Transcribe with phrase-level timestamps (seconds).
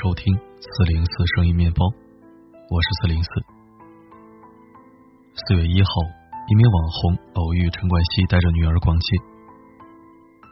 [0.00, 1.84] 收听四零四声音面包，
[2.72, 3.28] 我是四零四。
[5.36, 5.92] 四月一号，
[6.48, 9.18] 一名网红偶遇陈冠希带着女儿逛街，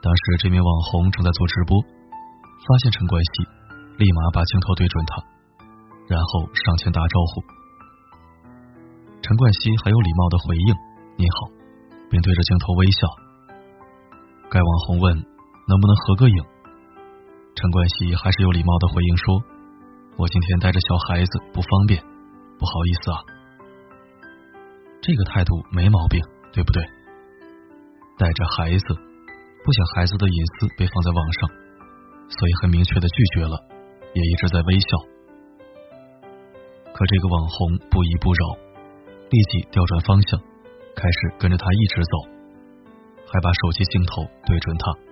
[0.04, 3.48] 当时这名网红正在做直播，发现陈冠希，
[3.96, 5.16] 立马把镜头对准他，
[6.12, 7.40] 然后上前打招呼。
[9.24, 10.76] 陈冠希很有礼貌的回应
[11.16, 11.48] ：“你好”，
[12.12, 13.09] 并对着镜头微笑。
[14.51, 15.16] 该网红问
[15.73, 16.37] ：“能不能合个影？”
[17.58, 19.42] 陈冠希还是有礼貌的回应说
[20.14, 21.98] ：“我今天带着小孩子不方便，
[22.54, 23.18] 不好意思啊。”
[25.02, 26.22] 这个态度没毛病，
[26.52, 26.80] 对不对？
[28.16, 28.84] 带着孩子，
[29.64, 31.50] 不想孩子的隐私被放在网上，
[32.30, 33.59] 所以很明确的拒绝了，
[34.14, 34.88] 也一直在微笑。
[36.95, 38.54] 可这个网红不依不饶，
[39.30, 40.38] 立即调转方向，
[40.95, 42.15] 开始跟着他一直走，
[43.26, 45.07] 还把手机镜头对准他。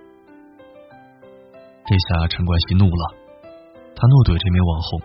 [1.87, 3.03] 这下陈冠希怒了，
[3.95, 4.99] 他怒怼这名网红：“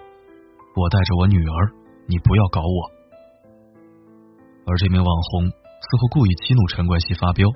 [0.75, 1.70] 我带着我女儿，
[2.11, 2.78] 你不要搞我。”
[4.66, 7.47] 而这名网红似乎故意激怒陈冠希发飙，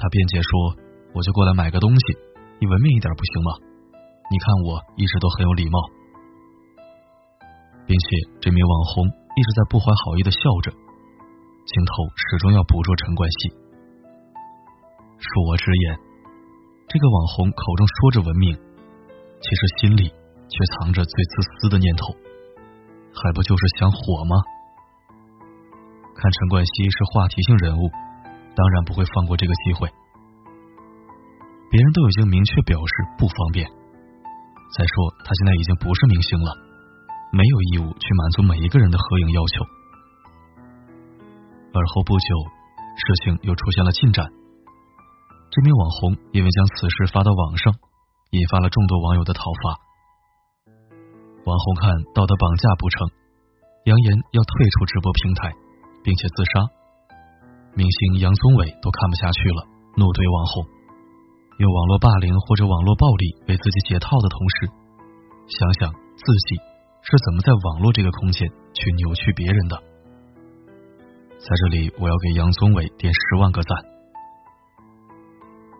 [0.00, 0.48] 他辩解说
[1.12, 2.16] ：“我就过来买个东西，
[2.56, 3.52] 你文明一点不行吗？
[4.32, 5.76] 你看我一直都很有礼貌。”
[7.84, 8.06] 并且
[8.40, 13.52] 这名网红一直在不怀好意的笑着，镜头始终要捕捉陈冠希。
[15.20, 16.05] 恕我直言。
[16.88, 18.54] 这个网红口中说着文明，
[19.42, 20.08] 其实心里
[20.48, 22.14] 却藏着最自私的念头，
[23.12, 24.36] 还不就是想火吗？
[26.14, 27.90] 看陈冠希是话题性人物，
[28.54, 29.90] 当然不会放过这个机会。
[31.68, 33.66] 别人都已经明确表示不方便，
[34.72, 34.94] 再说
[35.26, 36.54] 他现在已经不是明星了，
[37.32, 39.64] 没有义务去满足每一个人的合影要求。
[41.74, 42.26] 而后不久，
[42.94, 44.24] 事情又出现了进展。
[45.56, 47.72] 这名网红因为将此事发到网上，
[48.28, 49.80] 引发了众多网友的讨伐。
[51.48, 53.08] 网红看道德绑架不成，
[53.88, 55.48] 扬言要退出直播平台，
[56.04, 56.60] 并且自杀。
[57.72, 59.64] 明星杨宗纬都看不下去了，
[59.96, 60.68] 怒怼网红，
[61.56, 64.68] 用网络霸凌或者网络暴力为自己解套的同时，
[65.48, 65.88] 想想
[66.20, 66.60] 自己
[67.00, 68.44] 是怎么在网络这个空间
[68.76, 69.80] 去扭曲别人的。
[71.40, 73.95] 在这里，我要给杨宗纬点十万个赞。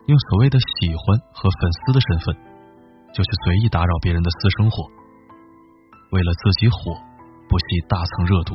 [0.06, 2.34] 用所谓的喜欢和粉丝的身份，
[3.12, 4.86] 就去随意打扰别人的私生活，
[6.12, 6.94] 为了自己火，
[7.48, 8.54] 不惜大蹭热度，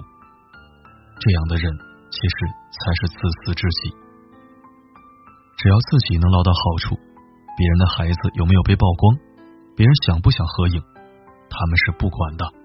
[1.19, 1.67] 这样的人
[2.09, 2.35] 其实
[2.71, 3.91] 才是自私至极。
[5.59, 6.95] 只要自己能捞到好处，
[7.57, 9.19] 别人的孩子有没有被曝光，
[9.75, 10.81] 别人想不想合影，
[11.49, 12.60] 他们是不管的。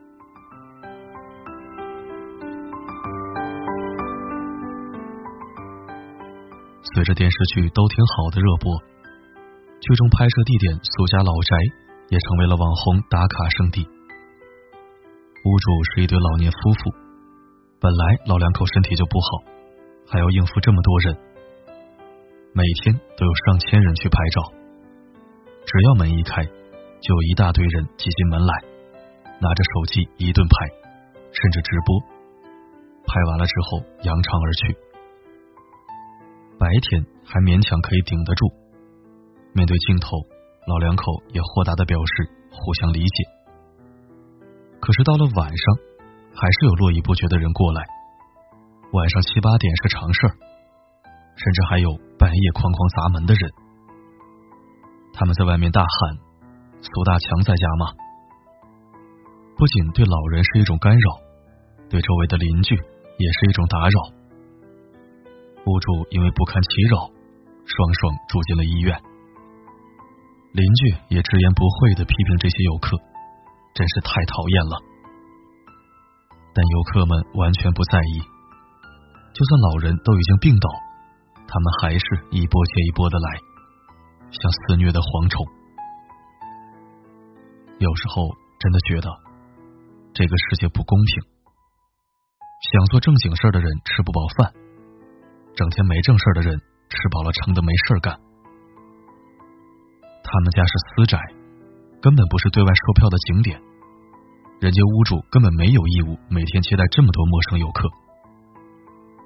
[6.97, 8.73] 随着电视剧都挺好的热播，
[9.85, 11.53] 剧中拍摄地点苏家老宅
[12.09, 13.85] 也成为了网红打卡圣地。
[13.85, 16.97] 屋主是一对老年夫妇，
[17.79, 19.29] 本来老两口身体就不好，
[20.09, 21.13] 还要应付这么多人，
[22.57, 24.41] 每天都有上千人去拍照。
[25.69, 28.55] 只要门一开，就有一大堆人挤进门来，
[29.37, 30.57] 拿着手机一顿拍，
[31.29, 32.01] 甚至直播。
[33.05, 34.86] 拍完了之后，扬长而去。
[36.59, 38.49] 白天还勉强可以顶得住，
[39.53, 40.17] 面对镜头，
[40.67, 42.13] 老两口也豁达的表示
[42.51, 43.19] 互相理解。
[44.81, 45.65] 可是到了晚上，
[46.33, 47.85] 还是有络绎不绝的人过来。
[48.93, 50.33] 晚上七八点是常事儿，
[51.37, 53.45] 甚至还有半夜哐哐砸门的人。
[55.13, 56.17] 他们在外面大喊
[56.81, 57.93] ：“苏大强在家吗？”
[59.61, 61.07] 不仅对老人是一种干扰，
[61.89, 64.16] 对周围的邻居也是一种打扰。
[65.67, 67.11] 屋主因为不堪其扰，
[67.67, 68.95] 双双住进了医院。
[70.53, 72.97] 邻居也直言不讳的批评这些游客，
[73.75, 74.79] 真是太讨厌了。
[76.55, 78.23] 但游客们完全不在意，
[79.35, 80.71] 就算老人都已经病倒，
[81.49, 83.29] 他们还是一波接一波的来，
[84.31, 85.45] 像肆虐的蝗虫。
[87.79, 88.31] 有时候
[88.61, 89.11] 真的觉得
[90.15, 91.27] 这个世界不公平，
[92.73, 94.55] 想做正经事的人吃不饱饭。
[95.57, 96.53] 整天没正事的人，
[96.91, 98.13] 吃饱了撑的没事干。
[100.23, 101.19] 他们家是私宅，
[102.03, 103.59] 根本不是对外售票的景点，
[104.61, 107.89] 人家屋主根本没有义务每天接待这么多陌生游客。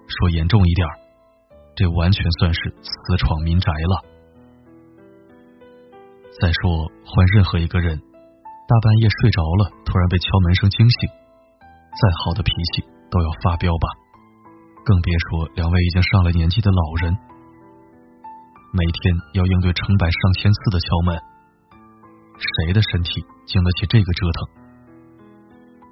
[0.06, 0.87] 说严重一点，
[1.75, 4.05] 这完全算是私闯民宅了。
[6.41, 11.11] 再说换任何一个人，大半夜睡着了，突然被敲门声惊醒，
[11.59, 14.00] 再好的脾气都要发飙吧。
[14.85, 17.12] 更别说两位已经上了年纪的老人，
[18.73, 21.19] 每天要应对成百上千次的敲门，
[22.38, 24.49] 谁的身体经得起这个折腾？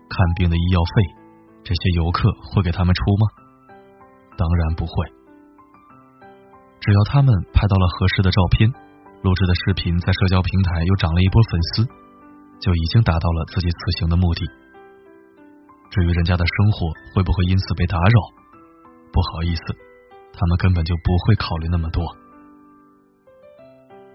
[0.08, 1.02] 看病的医药费，
[1.62, 3.24] 这些游客会给他们出吗？
[4.36, 4.92] 当然不会。
[6.80, 8.70] 只要他们拍到了合适的照片，
[9.22, 11.84] 录制的视频在社交平台又涨了一波粉丝，
[12.58, 14.46] 就已经达到了自己此行的目的。
[15.90, 18.47] 至于人家的生活会不会因此被打扰，
[19.12, 19.62] 不好意思，
[20.32, 22.04] 他们根本就不会考虑那么多。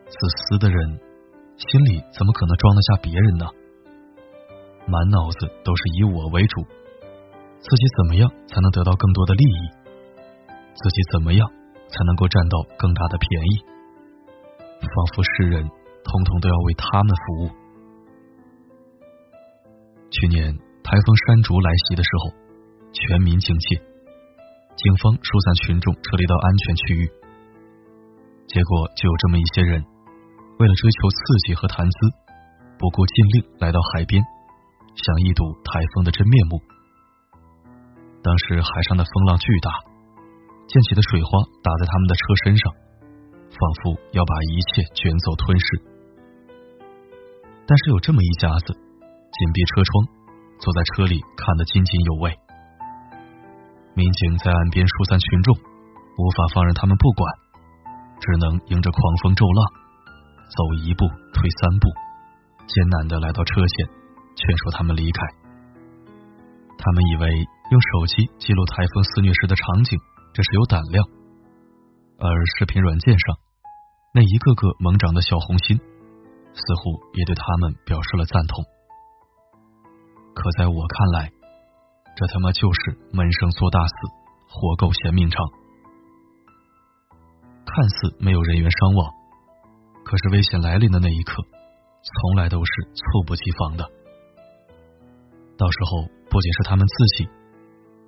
[0.08, 0.78] 自私的人
[1.58, 3.46] 心里怎么可能装得下别人呢？
[4.86, 6.62] 满脑子都是以我为主，
[7.60, 9.70] 自己怎么样才能得到更多的利益？
[10.76, 11.48] 自己怎么样
[11.88, 13.64] 才能够占到更大的便宜？
[14.82, 15.64] 仿佛世人
[16.04, 17.50] 通通都要为他们服务。
[20.12, 20.54] 去年
[20.84, 22.36] 台风山竹来袭的时候，
[22.92, 23.82] 全民警戒，
[24.76, 27.06] 警方疏散群众撤离到安全区域，
[28.48, 29.84] 结果就有这么一些人。
[30.60, 31.98] 为了追求刺激和谈资，
[32.78, 34.24] 不顾禁令来到海边，
[34.96, 36.62] 想一睹台风的真面目。
[38.22, 39.70] 当时海上的风浪巨大，
[40.68, 41.30] 溅起的水花
[41.62, 42.74] 打在他们的车身上，
[43.50, 45.66] 仿佛要把一切卷走吞噬。
[47.66, 50.08] 但是有这么一家子，紧闭车窗，
[50.60, 52.38] 坐在车里看得津津有味。
[53.96, 57.30] 民警在岸边疏散群众，无法放任他们不管，
[58.20, 59.62] 只能迎着狂风骤浪。
[60.54, 61.90] 走一步退三步，
[62.68, 63.86] 艰难的来到车前，
[64.36, 65.22] 劝说他们离开。
[66.78, 67.30] 他们以为
[67.72, 69.98] 用手机记录台风肆虐时的场景，
[70.34, 71.06] 这是有胆量。
[72.20, 73.38] 而视频软件上
[74.14, 78.64] 那一个个猛长的小红心，似乎也对他们表示了赞同。
[80.36, 81.32] 可在我看来，
[82.16, 83.94] 这他妈就是闷声做大死，
[84.48, 85.42] 活够嫌命长。
[87.66, 89.12] 看似没有人员伤亡。
[90.06, 93.90] 可是危险来临的那一刻，从来都是猝不及防的。
[95.58, 97.30] 到时候不仅是他们自己，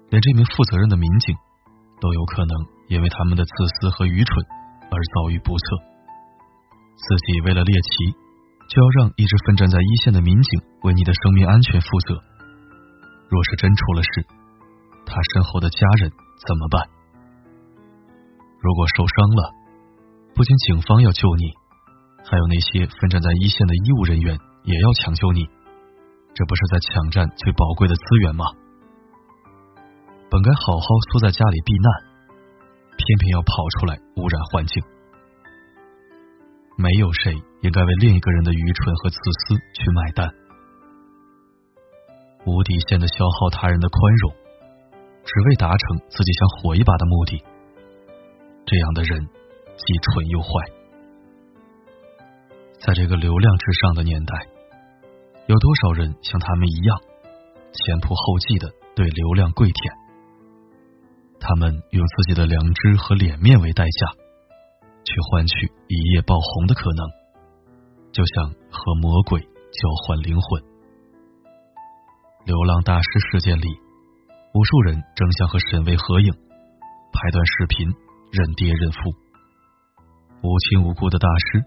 [0.09, 1.33] 连这名负责任的民警
[1.99, 2.53] 都有可能
[2.89, 4.45] 因为他们的自私和愚蠢
[4.91, 5.65] 而遭遇不测。
[6.95, 8.11] 自己为了猎奇，
[8.69, 12.21] 就要让一直奋战在一线的民警为你的生命安全负责。
[13.29, 14.25] 若是真出了事，
[15.05, 16.11] 他身后的家人
[16.45, 16.87] 怎么办？
[18.59, 19.53] 如果受伤了，
[20.33, 21.53] 不仅警方要救你。
[22.27, 25.45] 还有那些奋战在一线的医务人员也要抢救你，
[26.33, 28.45] 这不是在抢占最宝贵的资源吗？
[30.31, 31.87] 本该好好缩在家里避难，
[32.97, 34.83] 偏偏要跑出来污染环境。
[36.77, 40.27] 没有谁应该为另一个人的愚蠢和自私去买单。
[42.45, 44.31] 无底线的消耗他人的宽容，
[45.23, 47.43] 只为达成自己想火一把的目的，
[48.65, 49.19] 这样的人
[49.75, 50.49] 既蠢又坏。
[52.79, 54.47] 在这个流量至上的年代，
[55.47, 56.99] 有多少人像他们一样
[57.73, 59.93] 前仆后继的对流量跪舔？
[61.39, 64.13] 他们用自己的良知和脸面为代价，
[65.03, 67.09] 去换取一夜爆红的可能，
[68.11, 70.74] 就像和魔鬼交换灵魂。
[72.45, 73.65] 流浪大师事件里，
[74.53, 76.29] 无数人争相和沈巍合影，
[77.09, 77.89] 拍段视频
[78.29, 78.99] 认爹认父，
[80.45, 81.65] 无亲无故的大师。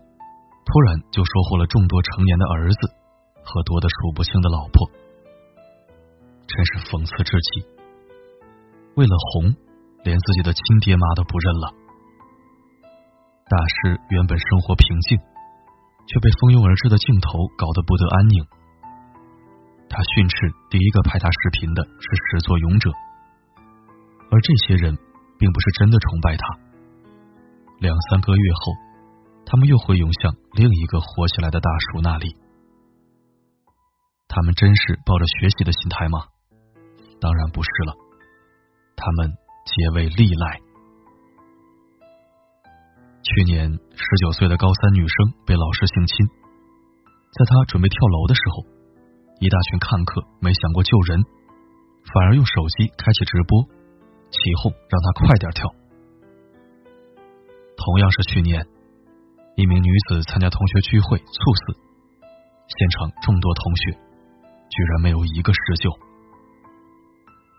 [0.63, 2.79] 突然就收获了众多成年的儿子
[3.43, 4.87] 和多的数不清的老婆，
[6.47, 7.67] 真是讽刺至极。
[8.95, 9.51] 为了红，
[10.05, 11.75] 连自己的亲爹妈都不认了。
[13.51, 15.19] 大师原本生活平静，
[16.07, 18.47] 却被蜂拥而至的镜头搞得不得安宁。
[19.89, 20.37] 他训斥
[20.71, 22.91] 第一个拍他视频的是始作俑者，
[24.31, 24.97] 而这些人
[25.39, 26.45] 并不是真的崇拜他。
[27.81, 28.89] 两三个月后。
[29.51, 32.37] 他们又会涌向另一个火起来的大叔那里。
[34.29, 36.29] 他们真是抱着学习的心态吗？
[37.19, 37.97] 当然不是了。
[38.95, 39.33] 他们
[39.65, 40.61] 皆为利来。
[43.23, 46.27] 去年十九岁的高三女生被老师性侵，
[47.33, 48.67] 在她准备跳楼的时候，
[49.39, 51.23] 一大群看客没想过救人，
[52.13, 53.63] 反而用手机开启直播，
[54.31, 55.71] 起哄让他快点跳。
[57.77, 58.67] 同样是去年。
[59.59, 61.75] 一名女子参加同学聚会猝死，
[62.79, 63.91] 现场众多同学
[64.71, 65.91] 居然没有一个施救，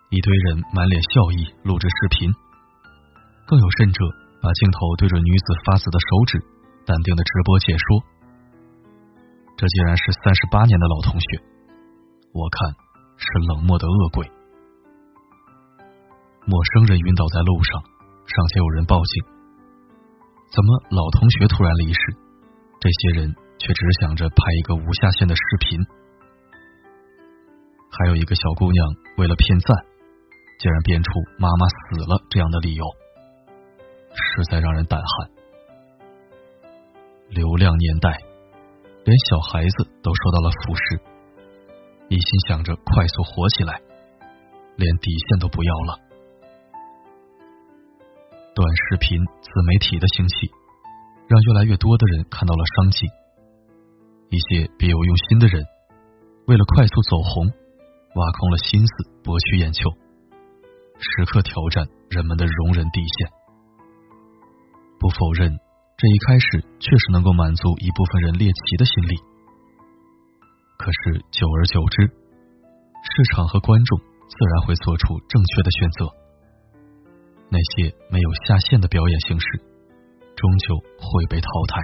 [0.07, 2.31] 一堆人满脸笑意录制视频，
[3.45, 4.00] 更有甚者
[4.41, 6.39] 把镜头对着女子发紫的手指，
[6.88, 8.00] 淡定的直播解说。
[9.57, 11.43] 这竟然是三十八年的老同学，
[12.33, 12.75] 我看
[13.17, 14.29] 是冷漠的恶鬼。
[16.45, 17.81] 陌生人晕倒在路上，
[18.25, 19.24] 尚且有人报警。
[20.51, 22.00] 怎么老同学突然离世？
[22.79, 25.79] 这些人却只想着拍一个无下限的视频。
[27.91, 29.75] 还有一个小姑娘为了骗赞，
[30.59, 32.83] 竟然编出妈妈死了这样的理由，
[34.13, 35.29] 实在让人胆寒。
[37.29, 38.09] 流量年代，
[39.03, 41.01] 连小孩子都受到了腐蚀，
[42.09, 43.79] 一心想着快速火起来，
[44.75, 45.99] 连底线都不要了。
[48.55, 50.49] 短视频自媒体的兴起，
[51.27, 53.07] 让越来越多的人看到了商机。
[54.29, 55.63] 一些别有用心的人，
[56.47, 57.49] 为了快速走红。
[58.15, 59.87] 挖空了心思博取眼球，
[60.97, 63.29] 时刻挑战人们的容忍底线。
[64.99, 65.55] 不否认，
[65.95, 69.15] 这一开始确实能够满足一部分人猎奇的心理。
[70.79, 76.07] 可是久而久之，市场和观众自然会做出正确的选择。
[77.51, 79.45] 那些没有下限的表演形式，
[80.36, 81.83] 终究会被淘汰。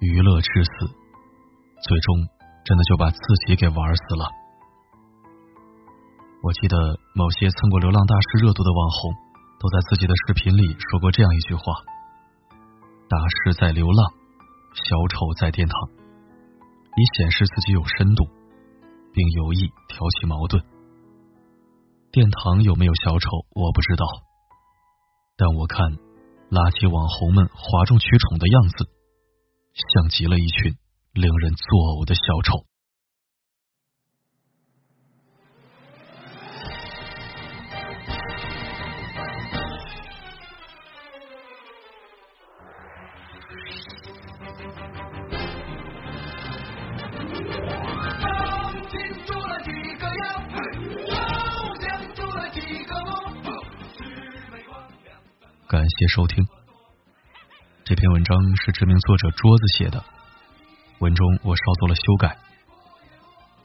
[0.00, 0.70] 娱乐至死，
[1.86, 2.28] 最终。
[2.64, 4.28] 真的就把自己给玩死了。
[6.42, 6.76] 我记得
[7.14, 9.14] 某些蹭过流浪大师热度的网红，
[9.58, 11.62] 都在自己的视频里说过这样一句话
[13.08, 14.12] ：“大师在流浪，
[14.74, 15.74] 小丑在殿堂。”
[16.98, 18.26] 以显示自己有深度，
[19.14, 20.62] 并有意挑起矛盾。
[22.10, 24.04] 殿堂有没有小丑，我不知道，
[25.36, 25.92] 但我看
[26.50, 28.90] 垃圾网红们哗众取宠的样子，
[29.94, 30.74] 像极了一群。
[31.14, 32.67] 令人作呕的小丑。
[55.98, 56.46] 谢收听。
[57.82, 60.04] 这篇文章是知名作者桌子写的。
[61.00, 62.38] 文中我稍做了修改，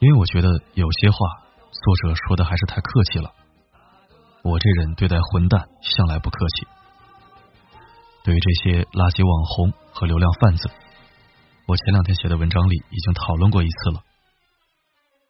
[0.00, 1.16] 因为我觉得有些话
[1.70, 3.30] 作者说的还是太客气了。
[4.42, 6.66] 我这人对待混蛋向来不客气。
[8.24, 10.68] 对于这些垃圾网红和流量贩子，
[11.68, 14.02] 我前两天写的文章里已经讨论过一次了。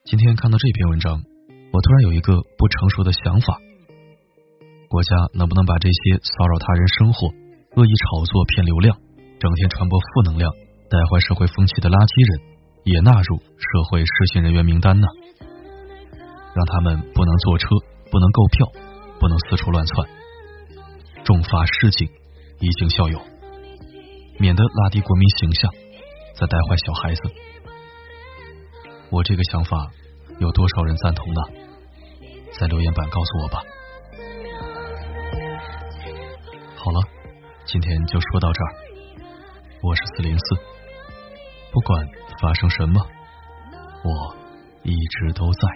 [0.06, 1.20] 今天看到这篇文章，
[1.70, 3.60] 我突然有一个不成熟的想法：
[4.94, 7.26] 国家能不能把这些骚扰他人生活、
[7.74, 8.96] 恶意炒作骗流量、
[9.40, 10.52] 整天传播负能量？
[10.88, 15.08] 带坏社会风气的垃圾人也纳入社会失信人员名单呢？
[16.54, 17.66] 让他们不能坐车，
[18.08, 18.70] 不能购票，
[19.18, 20.06] 不能四处乱窜，
[21.24, 22.06] 重罚示警，
[22.60, 23.18] 以儆效尤，
[24.38, 25.74] 免得拉低国民形象，
[26.38, 27.20] 再带坏小孩子。
[29.10, 29.90] 我这个想法
[30.38, 31.40] 有多少人赞同呢？
[32.60, 33.58] 在留言板告诉我吧。
[36.84, 37.00] 好了，
[37.64, 38.74] 今天就说到这儿。
[39.80, 40.44] 我是四零四。
[41.72, 42.06] 不管
[42.42, 43.00] 发生什么，
[44.04, 44.36] 我
[44.82, 45.68] 一直都在。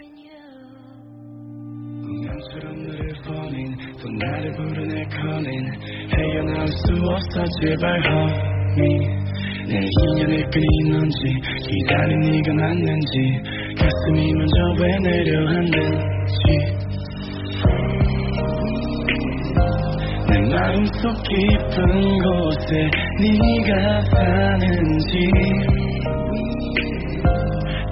[20.50, 22.90] 마음속 깊은 곳에
[23.21, 25.12] 네가 사는지.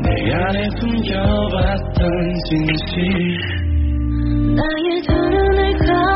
[0.02, 2.04] 내 안에 숨겨왔던
[2.48, 2.94] 진실.
[4.56, 6.15] 나의 전원을 감아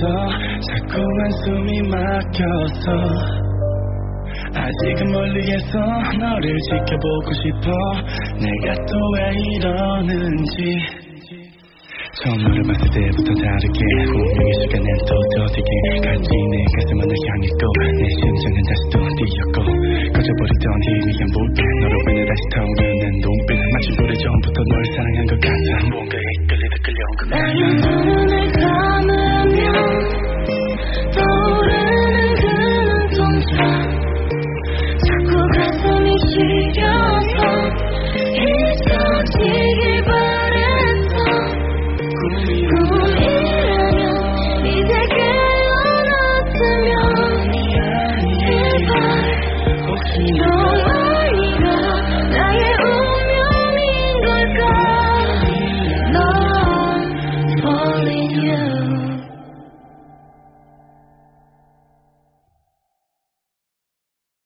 [0.00, 0.08] 있어
[0.66, 2.86] 자꾸만 숨이 막혀서
[4.54, 5.78] 아직은 멀리에서
[6.18, 7.70] 너를 지켜보고 싶어
[8.40, 10.56] 내가 또 왜 이러는지
[12.22, 15.70] 처음 너를 봤을 때부터 다르게 운명의 시간엔 또 더디게
[16.04, 17.62] 갈지 내 가슴은 널 향했고
[18.00, 19.58] 내 심장은 다시 또 뛰었고
[20.16, 25.88] 꺼져버리던 희미한 불빛 너로 인해 다시 타오르는 눈빛 마치 오래 전부터 널 사랑한 것 같아
[25.92, 28.29] 뭔가에 끌리다 끌려온 것 같아
[36.32, 36.99] 一